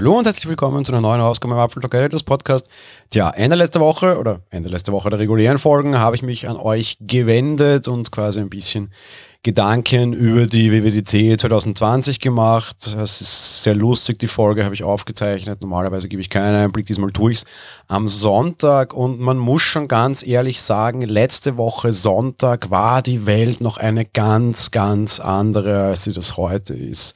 Hallo 0.00 0.16
und 0.16 0.24
herzlich 0.24 0.48
willkommen 0.48 0.82
zu 0.82 0.92
einer 0.92 1.02
neuen 1.02 1.20
Ausgabe 1.20 1.52
im 1.52 1.60
Apfel 1.60 1.82
Talk 1.82 1.92
Editors 1.92 2.22
Podcast. 2.22 2.70
Tja, 3.10 3.28
Ende 3.28 3.54
letzter 3.54 3.80
Woche 3.80 4.18
oder 4.18 4.40
Ende 4.48 4.70
letzter 4.70 4.94
Woche 4.94 5.10
der 5.10 5.18
regulären 5.18 5.58
Folgen 5.58 5.98
habe 5.98 6.16
ich 6.16 6.22
mich 6.22 6.48
an 6.48 6.56
euch 6.56 6.96
gewendet 7.02 7.86
und 7.86 8.10
quasi 8.10 8.40
ein 8.40 8.48
bisschen 8.48 8.94
Gedanken 9.42 10.14
über 10.14 10.46
die 10.46 10.72
WWDC 10.72 11.38
2020 11.38 12.18
gemacht. 12.18 12.76
Das 12.96 13.20
ist 13.20 13.62
sehr 13.62 13.74
lustig, 13.74 14.18
die 14.18 14.26
Folge 14.26 14.64
habe 14.64 14.74
ich 14.74 14.84
aufgezeichnet. 14.84 15.60
Normalerweise 15.60 16.08
gebe 16.08 16.22
ich 16.22 16.30
keinen 16.30 16.56
Einblick, 16.56 16.86
diesmal 16.86 17.10
tue 17.10 17.32
ich 17.32 17.40
es 17.40 17.46
am 17.86 18.08
Sonntag 18.08 18.94
und 18.94 19.20
man 19.20 19.36
muss 19.36 19.60
schon 19.60 19.86
ganz 19.86 20.26
ehrlich 20.26 20.62
sagen, 20.62 21.02
letzte 21.02 21.58
Woche 21.58 21.92
Sonntag 21.92 22.70
war 22.70 23.02
die 23.02 23.26
Welt 23.26 23.60
noch 23.60 23.76
eine 23.76 24.06
ganz, 24.06 24.70
ganz 24.70 25.20
andere, 25.20 25.82
als 25.88 26.04
sie 26.04 26.14
das 26.14 26.38
heute 26.38 26.72
ist. 26.72 27.14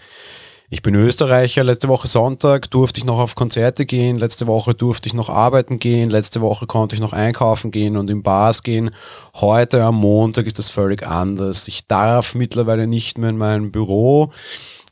Ich 0.70 0.80
bin 0.80 0.94
Österreicher. 0.94 1.62
Letzte 1.62 1.88
Woche 1.88 2.08
Sonntag 2.08 2.70
durfte 2.70 2.98
ich 2.98 3.04
noch 3.04 3.18
auf 3.18 3.34
Konzerte 3.34 3.84
gehen. 3.84 4.16
Letzte 4.16 4.46
Woche 4.46 4.74
durfte 4.74 5.08
ich 5.08 5.14
noch 5.14 5.28
arbeiten 5.28 5.78
gehen. 5.78 6.08
Letzte 6.08 6.40
Woche 6.40 6.66
konnte 6.66 6.94
ich 6.94 7.02
noch 7.02 7.12
einkaufen 7.12 7.70
gehen 7.70 7.98
und 7.98 8.08
in 8.08 8.22
Bars 8.22 8.62
gehen. 8.62 8.90
Heute 9.34 9.84
am 9.84 9.96
Montag 9.96 10.46
ist 10.46 10.58
das 10.58 10.70
völlig 10.70 11.06
anders. 11.06 11.68
Ich 11.68 11.86
darf 11.86 12.34
mittlerweile 12.34 12.86
nicht 12.86 13.18
mehr 13.18 13.28
in 13.30 13.36
mein 13.36 13.72
Büro. 13.72 14.32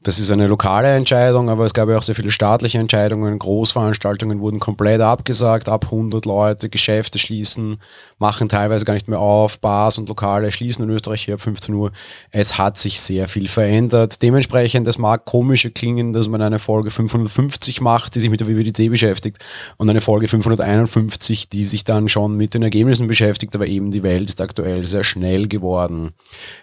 Das 0.04 0.18
ist 0.18 0.32
eine 0.32 0.48
lokale 0.48 0.92
Entscheidung, 0.96 1.48
aber 1.48 1.64
es 1.64 1.74
gab 1.74 1.88
ja 1.88 1.96
auch 1.96 2.02
sehr 2.02 2.16
viele 2.16 2.32
staatliche 2.32 2.78
Entscheidungen. 2.78 3.38
Großveranstaltungen 3.38 4.40
wurden 4.40 4.58
komplett 4.58 5.00
abgesagt, 5.00 5.68
ab 5.68 5.84
100 5.84 6.26
Leute, 6.26 6.68
Geschäfte 6.68 7.20
schließen, 7.20 7.76
machen 8.18 8.48
teilweise 8.48 8.84
gar 8.84 8.94
nicht 8.94 9.06
mehr 9.06 9.20
auf, 9.20 9.60
Bars 9.60 9.98
und 9.98 10.08
Lokale 10.08 10.50
schließen 10.50 10.84
in 10.84 10.90
Österreich 10.90 11.24
hier 11.24 11.34
ab 11.34 11.40
15 11.40 11.72
Uhr. 11.72 11.92
Es 12.32 12.58
hat 12.58 12.78
sich 12.78 13.00
sehr 13.00 13.28
viel 13.28 13.46
verändert. 13.46 14.22
Dementsprechend, 14.22 14.88
es 14.88 14.98
mag 14.98 15.24
komische 15.24 15.70
klingen, 15.70 16.12
dass 16.12 16.26
man 16.26 16.42
eine 16.42 16.58
Folge 16.58 16.90
550 16.90 17.80
macht, 17.80 18.16
die 18.16 18.20
sich 18.20 18.30
mit 18.30 18.40
der 18.40 18.48
WWDC 18.48 18.90
beschäftigt 18.90 19.38
und 19.76 19.88
eine 19.88 20.00
Folge 20.00 20.26
551, 20.26 21.48
die 21.48 21.62
sich 21.62 21.84
dann 21.84 22.08
schon 22.08 22.36
mit 22.36 22.54
den 22.54 22.64
Ergebnissen 22.64 23.06
beschäftigt, 23.06 23.54
aber 23.54 23.68
eben 23.68 23.92
die 23.92 24.02
Welt 24.02 24.28
ist 24.28 24.40
aktuell 24.40 24.84
sehr 24.84 25.04
schnell 25.04 25.46
geworden. 25.46 26.10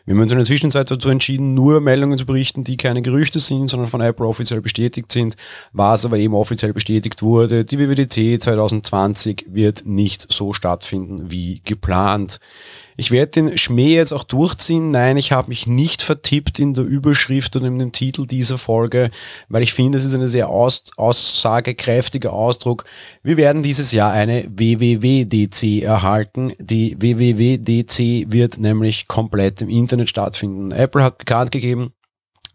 Wir 0.05 0.15
haben 0.15 0.21
uns 0.21 0.31
in 0.33 0.37
der 0.37 0.45
Zwischenzeit 0.45 0.91
dazu 0.91 1.07
entschieden, 1.07 1.53
nur 1.53 1.79
Meldungen 1.79 2.17
zu 2.17 2.25
berichten, 2.25 2.65
die 2.65 2.75
keine 2.75 3.01
Gerüchte 3.01 3.28
Gerüchte 3.29 3.39
sind, 3.39 3.69
sondern 3.69 3.89
von 3.89 4.01
Apple 4.01 4.25
offiziell 4.25 4.61
bestätigt 4.61 5.11
sind, 5.11 5.35
was 5.71 6.05
aber 6.05 6.17
eben 6.17 6.33
offiziell 6.33 6.73
bestätigt 6.73 7.21
wurde. 7.21 7.63
Die 7.63 7.77
WWDC 7.77 8.41
2020 8.41 9.45
wird 9.49 9.85
nicht 9.85 10.31
so 10.31 10.53
stattfinden 10.53 11.29
wie 11.29 11.61
geplant. 11.63 12.39
Ich 12.97 13.11
werde 13.11 13.31
den 13.31 13.57
Schmäh 13.57 13.95
jetzt 13.95 14.11
auch 14.11 14.25
durchziehen. 14.25 14.91
Nein, 14.91 15.15
ich 15.15 15.31
habe 15.31 15.47
mich 15.47 15.67
nicht 15.67 16.01
vertippt 16.01 16.59
in 16.59 16.73
der 16.73 16.83
Überschrift 16.83 17.55
und 17.55 17.63
in 17.63 17.79
dem 17.79 17.91
Titel 17.93 18.25
dieser 18.25 18.57
Folge, 18.57 19.09
weil 19.47 19.63
ich 19.63 19.73
finde, 19.73 19.97
es 19.97 20.03
ist 20.03 20.13
ein 20.13 20.27
sehr 20.27 20.49
aus 20.49 20.83
aussagekräftiger 20.97 22.33
Ausdruck. 22.33 22.83
Wir 23.23 23.37
werden 23.37 23.63
dieses 23.63 23.93
Jahr 23.93 24.11
eine 24.11 24.45
WWWDC 24.49 25.81
erhalten. 25.83 26.53
Die 26.59 26.97
WWWDC 26.99 28.31
wird 28.31 28.57
nämlich 28.57 29.07
komplett 29.07 29.61
im 29.61 29.69
Internet 29.69 30.09
stattfinden. 30.09 30.71
Apple 30.71 31.03
hat 31.03 31.19
bekannt 31.19 31.51
gegeben, 31.51 31.93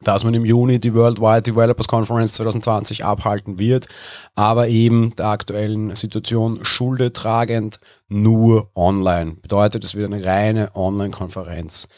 dass 0.05 0.24
man 0.24 0.34
im 0.34 0.44
Juni 0.44 0.78
die 0.78 0.94
Worldwide 0.94 1.42
Developers 1.42 1.88
Conference 1.88 2.34
2020 2.34 3.05
abhalten 3.05 3.58
wird, 3.58 3.88
aber 4.34 4.69
eben 4.69 5.14
der 5.16 5.27
aktuellen 5.27 5.94
Situation 5.96 6.64
Schulde 6.64 7.12
tragend 7.12 7.80
nur 8.08 8.70
online. 8.74 9.36
Bedeutet, 9.42 9.84
es 9.84 9.94
wird 9.94 10.12
eine 10.12 10.24
reine 10.24 10.70
Online-Konferenz 10.74 11.88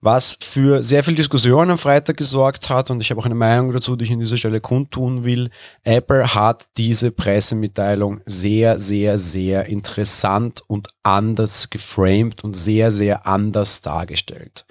was 0.00 0.38
für 0.40 0.82
sehr 0.82 1.02
viel 1.02 1.16
Diskussion 1.16 1.70
am 1.70 1.78
Freitag 1.78 2.16
gesorgt 2.16 2.70
hat 2.70 2.90
und 2.90 3.00
ich 3.00 3.10
habe 3.10 3.20
auch 3.20 3.26
eine 3.26 3.34
Meinung 3.34 3.72
dazu, 3.72 3.96
die 3.96 4.04
ich 4.04 4.12
an 4.12 4.20
dieser 4.20 4.36
Stelle 4.36 4.60
kundtun 4.60 5.24
will. 5.24 5.50
Apple 5.82 6.34
hat 6.34 6.66
diese 6.76 7.10
Pressemitteilung 7.10 8.20
sehr, 8.24 8.78
sehr, 8.78 9.18
sehr 9.18 9.66
interessant 9.66 10.62
und 10.68 10.88
anders 11.02 11.70
geframed 11.70 12.44
und 12.44 12.54
sehr, 12.54 12.92
sehr 12.92 13.26
anders 13.26 13.80
dargestellt. 13.80 14.66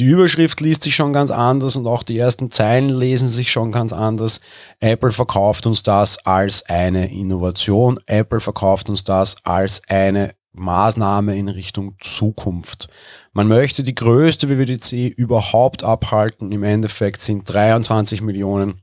Die 0.00 0.06
Überschrift 0.06 0.60
liest 0.60 0.82
sich 0.82 0.96
schon 0.96 1.12
ganz 1.12 1.30
anders 1.30 1.76
und 1.76 1.86
auch 1.86 2.02
die 2.02 2.18
ersten 2.18 2.50
Zeilen 2.50 2.88
lesen 2.88 3.28
sich 3.28 3.52
schon 3.52 3.70
ganz 3.70 3.92
anders. 3.92 4.40
Apple 4.80 5.12
verkauft 5.12 5.66
uns 5.66 5.84
das 5.84 6.18
als 6.26 6.66
eine 6.66 7.12
Innovation. 7.12 8.00
Apple 8.06 8.40
verkauft 8.40 8.90
uns 8.90 9.04
das 9.04 9.36
als 9.44 9.82
eine 9.88 10.34
Maßnahme 10.54 11.36
in 11.36 11.48
Richtung 11.48 11.96
Zukunft. 12.00 12.88
Man 13.32 13.48
möchte 13.48 13.82
die 13.82 13.94
größte 13.94 14.48
WWDC 14.48 15.08
überhaupt 15.16 15.84
abhalten. 15.84 16.52
Im 16.52 16.62
Endeffekt 16.62 17.20
sind 17.20 17.52
23 17.52 18.22
Millionen 18.22 18.80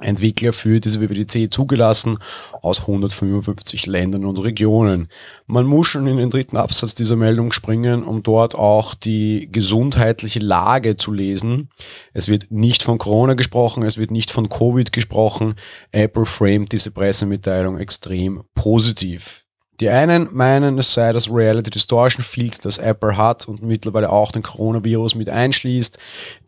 Entwickler 0.00 0.52
für 0.52 0.80
diese 0.80 1.00
WWDC 1.00 1.52
zugelassen 1.52 2.18
aus 2.62 2.80
155 2.82 3.86
Ländern 3.86 4.24
und 4.24 4.38
Regionen. 4.38 5.08
Man 5.46 5.66
muss 5.66 5.88
schon 5.88 6.06
in 6.06 6.18
den 6.18 6.30
dritten 6.30 6.56
Absatz 6.56 6.94
dieser 6.94 7.16
Meldung 7.16 7.52
springen, 7.52 8.04
um 8.04 8.22
dort 8.22 8.54
auch 8.54 8.94
die 8.94 9.48
gesundheitliche 9.50 10.38
Lage 10.38 10.96
zu 10.96 11.12
lesen. 11.12 11.70
Es 12.12 12.28
wird 12.28 12.50
nicht 12.50 12.82
von 12.84 12.98
Corona 12.98 13.34
gesprochen, 13.34 13.82
es 13.82 13.98
wird 13.98 14.10
nicht 14.10 14.30
von 14.30 14.48
Covid 14.48 14.92
gesprochen. 14.92 15.54
Apple 15.90 16.26
framed 16.26 16.70
diese 16.70 16.92
Pressemitteilung 16.92 17.78
extrem 17.78 18.44
positiv. 18.54 19.47
Die 19.80 19.88
einen 19.90 20.28
meinen, 20.32 20.76
es 20.78 20.92
sei 20.92 21.12
das 21.12 21.30
Reality 21.30 21.70
Distortion 21.70 22.24
Field, 22.24 22.64
das 22.64 22.78
Apple 22.78 23.16
hat 23.16 23.46
und 23.46 23.62
mittlerweile 23.62 24.10
auch 24.10 24.32
den 24.32 24.42
Coronavirus 24.42 25.14
mit 25.14 25.28
einschließt, 25.28 25.98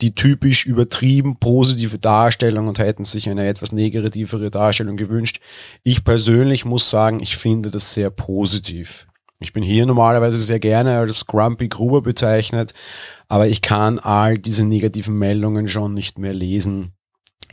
die 0.00 0.14
typisch 0.16 0.66
übertrieben 0.66 1.36
positive 1.36 1.98
Darstellung 1.98 2.66
und 2.66 2.80
hätten 2.80 3.04
sich 3.04 3.28
eine 3.28 3.46
etwas 3.46 3.70
negativere 3.70 4.50
Darstellung 4.50 4.96
gewünscht. 4.96 5.40
Ich 5.84 6.02
persönlich 6.02 6.64
muss 6.64 6.90
sagen, 6.90 7.20
ich 7.20 7.36
finde 7.36 7.70
das 7.70 7.94
sehr 7.94 8.10
positiv. 8.10 9.06
Ich 9.38 9.52
bin 9.52 9.62
hier 9.62 9.86
normalerweise 9.86 10.42
sehr 10.42 10.58
gerne 10.58 10.98
als 10.98 11.26
Grumpy 11.26 11.68
Gruber 11.68 12.02
bezeichnet, 12.02 12.74
aber 13.28 13.46
ich 13.46 13.62
kann 13.62 14.00
all 14.00 14.38
diese 14.38 14.64
negativen 14.64 15.16
Meldungen 15.16 15.68
schon 15.68 15.94
nicht 15.94 16.18
mehr 16.18 16.34
lesen 16.34 16.94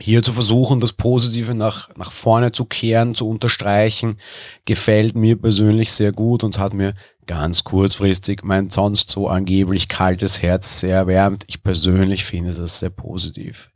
hier 0.00 0.22
zu 0.22 0.32
versuchen, 0.32 0.80
das 0.80 0.92
Positive 0.92 1.54
nach, 1.54 1.94
nach 1.96 2.12
vorne 2.12 2.52
zu 2.52 2.64
kehren, 2.64 3.14
zu 3.14 3.28
unterstreichen, 3.28 4.18
gefällt 4.64 5.16
mir 5.16 5.36
persönlich 5.36 5.92
sehr 5.92 6.12
gut 6.12 6.44
und 6.44 6.58
hat 6.58 6.74
mir 6.74 6.94
ganz 7.26 7.62
kurzfristig 7.62 8.42
mein 8.42 8.70
sonst 8.70 9.10
so 9.10 9.28
angeblich 9.28 9.88
kaltes 9.88 10.42
Herz 10.42 10.80
sehr 10.80 10.96
erwärmt. 10.96 11.44
Ich 11.46 11.62
persönlich 11.62 12.24
finde 12.24 12.54
das 12.54 12.80
sehr 12.80 12.90
positiv. 12.90 13.70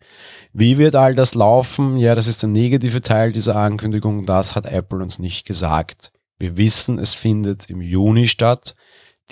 Wie 0.53 0.79
wird 0.79 0.97
all 0.97 1.15
das 1.15 1.35
laufen? 1.35 1.97
Ja, 1.97 2.15
das 2.15 2.29
ist 2.29 2.43
der 2.43 2.49
negative 2.49 3.01
Teil 3.01 3.33
dieser 3.33 3.57
Ankündigung. 3.57 4.27
Das 4.27 4.55
hat 4.55 4.67
Apple 4.67 5.03
uns 5.03 5.19
nicht 5.19 5.47
gesagt. 5.47 6.13
Wir 6.39 6.57
wissen, 6.57 6.99
es 6.99 7.15
findet 7.15 7.71
im 7.71 7.81
Juni 7.81 8.27
statt 8.27 8.75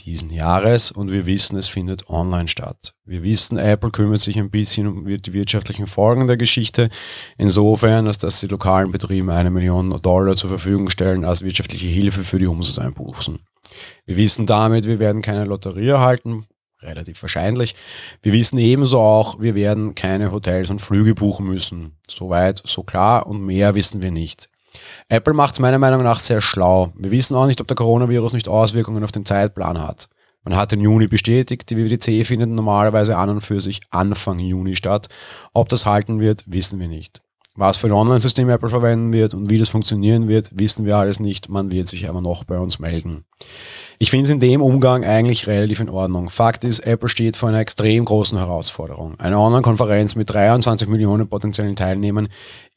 diesen 0.05 0.31
Jahres 0.31 0.91
und 0.91 1.11
wir 1.11 1.27
wissen, 1.27 1.57
es 1.57 1.69
findet 1.69 2.09
online 2.09 2.49
statt. 2.49 2.95
Wir 3.05 3.23
wissen, 3.23 3.59
Apple 3.59 3.91
kümmert 3.91 4.21
sich 4.21 4.39
ein 4.39 4.51
bisschen 4.51 4.87
um 4.87 5.05
die 5.07 5.33
wirtschaftlichen 5.33 5.87
Folgen 5.87 6.27
der 6.27 6.37
Geschichte, 6.37 6.91
insofern, 7.39 8.07
als 8.07 8.19
dass 8.19 8.41
die 8.41 8.47
lokalen 8.47 8.93
Betriebe 8.93 9.33
eine 9.33 9.51
Million 9.51 9.91
Dollar 10.03 10.37
zur 10.37 10.51
Verfügung 10.51 10.91
stellen 10.91 11.25
als 11.25 11.43
wirtschaftliche 11.45 11.87
Hilfe 11.87 12.25
für 12.25 12.39
die 12.39 12.47
Umsatzeinbußen. 12.47 13.39
Wir 14.05 14.17
wissen 14.17 14.47
damit, 14.47 14.87
wir 14.87 14.99
werden 14.99 15.23
keine 15.23 15.45
Lotterie 15.45 15.89
erhalten, 15.89 16.47
relativ 16.83 17.23
wahrscheinlich. 17.23 17.75
Wir 18.23 18.33
wissen 18.33 18.59
ebenso 18.59 19.01
auch, 19.01 19.41
wir 19.41 19.55
werden 19.55 19.95
keine 19.95 20.33
Hotels 20.33 20.71
und 20.71 20.81
Flüge 20.81 21.15
buchen 21.15 21.47
müssen. 21.47 21.97
Soweit, 22.09 22.63
so 22.65 22.83
klar 22.83 23.27
und 23.27 23.45
mehr 23.45 23.75
wissen 23.75 24.03
wir 24.03 24.11
nicht. 24.11 24.50
Apple 25.09 25.35
macht 25.35 25.55
es 25.55 25.59
meiner 25.59 25.79
Meinung 25.79 26.03
nach 26.03 26.21
sehr 26.21 26.41
schlau. 26.41 26.93
Wir 26.97 27.11
wissen 27.11 27.37
auch 27.37 27.47
nicht, 27.47 27.61
ob 27.61 27.67
der 27.67 27.77
Coronavirus 27.77 28.33
nicht 28.33 28.49
Auswirkungen 28.49 29.05
auf 29.05 29.13
den 29.13 29.27
Zeitplan 29.27 29.81
hat. 29.81 30.09
Man 30.43 30.57
hat 30.57 30.73
den 30.73 30.81
Juni 30.81 31.07
bestätigt, 31.07 31.69
die 31.69 31.77
WWDC 31.77 32.27
findet 32.27 32.49
normalerweise 32.49 33.17
an 33.17 33.29
und 33.29 33.41
für 33.43 33.61
sich 33.61 33.81
Anfang 33.91 34.39
Juni 34.39 34.75
statt. 34.75 35.09
Ob 35.53 35.69
das 35.69 35.85
halten 35.85 36.19
wird, 36.21 36.45
wissen 36.47 36.81
wir 36.81 36.89
nicht. 36.89 37.21
Was 37.61 37.77
für 37.77 37.89
ein 37.89 37.93
Online-System 37.93 38.49
Apple 38.49 38.71
verwenden 38.71 39.13
wird 39.13 39.35
und 39.35 39.51
wie 39.51 39.59
das 39.59 39.69
funktionieren 39.69 40.29
wird, 40.29 40.49
wissen 40.59 40.87
wir 40.87 40.97
alles 40.97 41.21
nicht. 41.21 41.51
Man 41.51 41.71
wird 41.71 41.89
sich 41.89 42.09
aber 42.09 42.23
noch 42.23 42.45
bei 42.45 42.59
uns 42.59 42.79
melden. 42.79 43.27
Ich 43.99 44.11
finde 44.11 44.25
es 44.25 44.31
in 44.31 44.41
dem 44.41 44.63
Umgang 44.63 45.05
eigentlich 45.05 45.47
relativ 45.47 45.81
in 45.81 45.91
Ordnung. 45.91 46.31
Fakt 46.31 46.65
ist, 46.65 46.81
Apple 46.81 47.11
steht 47.11 47.37
vor 47.37 47.51
einer 47.51 47.59
extrem 47.59 48.07
großen 48.07 48.39
Herausforderung. 48.39 49.21
Eine 49.21 49.39
Online-Konferenz 49.39 50.15
mit 50.15 50.31
23 50.31 50.89
Millionen 50.89 51.29
potenziellen 51.29 51.77
Teilnehmern 51.77 52.29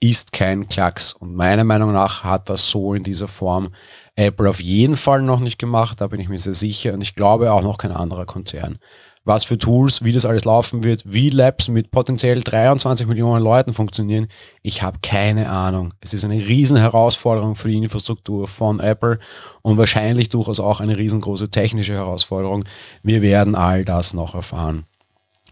ist 0.01 0.33
kein 0.33 0.67
Klacks. 0.67 1.13
Und 1.13 1.33
meiner 1.33 1.63
Meinung 1.63 1.93
nach 1.93 2.25
hat 2.25 2.49
das 2.49 2.69
so 2.69 2.93
in 2.93 3.03
dieser 3.03 3.29
Form 3.29 3.69
Apple 4.17 4.49
auf 4.49 4.61
jeden 4.61 4.97
Fall 4.97 5.21
noch 5.21 5.39
nicht 5.39 5.59
gemacht. 5.59 6.01
Da 6.01 6.07
bin 6.07 6.19
ich 6.19 6.27
mir 6.27 6.39
sehr 6.39 6.53
sicher. 6.53 6.91
Und 6.93 7.01
ich 7.03 7.15
glaube 7.15 7.53
auch 7.53 7.63
noch 7.63 7.77
kein 7.77 7.93
anderer 7.93 8.25
Konzern 8.25 8.79
was 9.25 9.45
für 9.45 9.57
Tools, 9.57 10.03
wie 10.03 10.11
das 10.11 10.25
alles 10.25 10.45
laufen 10.45 10.83
wird, 10.83 11.03
wie 11.05 11.29
Labs 11.29 11.69
mit 11.69 11.91
potenziell 11.91 12.41
23 12.41 13.07
Millionen 13.07 13.43
Leuten 13.43 13.73
funktionieren. 13.73 14.27
Ich 14.61 14.81
habe 14.81 14.99
keine 15.01 15.49
Ahnung. 15.49 15.93
Es 16.01 16.13
ist 16.13 16.25
eine 16.25 16.35
riesen 16.35 16.77
Herausforderung 16.77 17.55
für 17.55 17.69
die 17.69 17.77
Infrastruktur 17.77 18.47
von 18.47 18.79
Apple 18.79 19.19
und 19.61 19.77
wahrscheinlich 19.77 20.29
durchaus 20.29 20.59
auch 20.59 20.79
eine 20.79 20.97
riesengroße 20.97 21.49
technische 21.49 21.93
Herausforderung. 21.93 22.65
Wir 23.01 23.21
werden 23.21 23.55
all 23.55 23.85
das 23.85 24.13
noch 24.13 24.35
erfahren. 24.35 24.85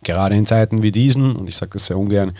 Gerade 0.04 0.36
in 0.36 0.46
Zeiten 0.46 0.82
wie 0.82 0.92
diesen, 0.92 1.36
und 1.36 1.50
ich 1.50 1.58
sage 1.58 1.72
das 1.74 1.88
sehr 1.88 1.98
ungern, 1.98 2.34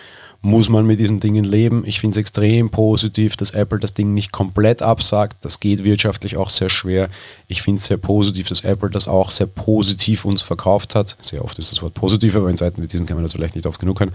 muss 0.44 0.70
man 0.70 0.88
mit 0.88 1.00
diesen 1.00 1.20
Dingen 1.20 1.44
leben. 1.44 1.84
Ich 1.86 2.00
finde 2.00 2.16
es 2.16 2.18
extrem 2.18 2.72
positiv, 2.72 3.38
dass 3.38 3.52
Apple 3.52 3.80
das 3.80 3.94
Ding 3.94 4.14
nicht 4.14 4.32
komplett 4.32 4.82
absagt. 4.82 5.38
Das 5.42 5.60
geht 5.60 5.84
wirtschaftlich 5.84 6.36
auch 6.36 6.50
sehr 6.50 6.70
schwer. 6.70 7.10
Ich 7.48 7.62
finde 7.62 7.80
es 7.80 7.86
sehr 7.86 7.98
positiv, 7.98 8.48
dass 8.48 8.64
Apple 8.64 8.90
das 8.90 9.08
auch 9.08 9.30
sehr 9.30 9.46
positiv 9.46 10.26
uns 10.26 10.42
verkauft 10.42 10.96
hat. 10.96 11.16
Sehr 11.22 11.46
oft 11.46 11.60
ist 11.60 11.72
das 11.72 11.84
Wort 11.84 11.94
positiv, 11.94 12.36
aber 12.36 12.50
in 12.50 12.58
Zeiten 12.58 12.82
wie 12.82 12.88
diesen 12.88 13.06
kann 13.06 13.18
man 13.18 13.24
das 13.24 13.34
vielleicht 13.34 13.56
nicht 13.56 13.68
oft 13.68 13.80
genug 13.80 14.00
hören. 14.00 14.14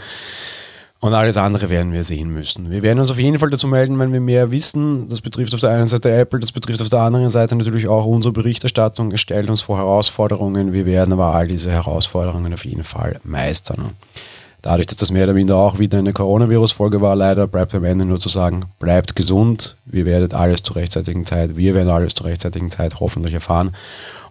Und 1.01 1.13
alles 1.13 1.37
andere 1.37 1.69
werden 1.69 1.93
wir 1.93 2.05
sehen 2.05 2.33
müssen. 2.33 2.71
Wir 2.71 2.83
werden 2.83 2.99
uns 2.99 3.11
auf 3.11 3.19
jeden 3.19 3.39
Fall 3.39 3.51
dazu 3.51 3.69
melden, 3.69 3.99
wenn 3.99 4.13
wir 4.13 4.21
mehr 4.21 4.51
wissen. 4.51 5.09
Das 5.09 5.21
betrifft 5.21 5.53
auf 5.53 5.61
der 5.61 5.71
einen 5.71 5.87
Seite 5.87 6.11
Apple, 6.11 6.41
das 6.41 6.53
betrifft 6.53 6.81
auf 6.81 6.89
der 6.89 7.01
anderen 7.01 7.29
Seite 7.29 7.55
natürlich 7.55 7.87
auch 7.87 8.07
unsere 8.07 8.33
Berichterstattung. 8.33 9.13
Es 9.13 9.21
stellt 9.21 9.51
uns 9.51 9.61
vor 9.61 9.77
Herausforderungen. 9.77 10.73
Wir 10.73 10.87
werden 10.87 11.13
aber 11.13 11.35
all 11.35 11.49
diese 11.49 11.71
Herausforderungen 11.71 12.55
auf 12.55 12.65
jeden 12.65 12.85
Fall 12.85 13.21
meistern. 13.25 13.91
Dadurch, 14.63 14.87
dass 14.87 14.97
das 14.97 15.13
mehr 15.13 15.25
oder 15.25 15.35
minder 15.35 15.57
auch 15.57 15.79
wieder 15.79 15.99
eine 15.99 16.13
Coronavirus-Folge 16.13 17.01
war, 17.01 17.15
leider 17.15 17.47
bleibt 17.47 17.75
am 17.75 17.85
Ende 17.85 18.05
nur 18.05 18.19
zu 18.19 18.29
sagen, 18.29 18.65
bleibt 18.81 19.15
gesund. 19.15 19.77
Wir 19.85 20.07
werdet 20.07 20.35
alles 20.35 20.63
zur 20.65 20.75
rechtzeitigen 20.77 21.25
Zeit. 21.25 21.57
Wir 21.57 21.75
werden 21.75 21.91
alles 21.91 22.15
zur 22.15 22.27
rechtzeitigen 22.27 22.71
Zeit 22.71 22.99
hoffentlich 22.99 23.35
erfahren. 23.35 23.77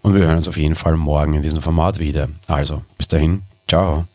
Und 0.01 0.13
wir 0.13 0.25
hören 0.25 0.35
uns 0.35 0.47
auf 0.47 0.57
jeden 0.57 0.75
Fall 0.75 0.97
morgen 0.97 1.35
in 1.35 1.41
diesem 1.41 1.61
Format 1.61 1.99
wieder. 1.99 2.27
Also, 2.47 2.81
bis 2.97 3.07
dahin, 3.07 3.43
ciao. 3.67 4.05